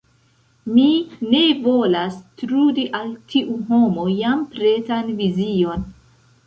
Mi 0.77 0.85
ne 1.33 1.41
volas 1.67 2.17
trudi 2.43 2.87
al 3.01 3.07
tiu 3.35 3.61
homo 3.69 4.09
jam 4.23 4.43
pretan 4.57 5.15
vizion. 5.23 5.91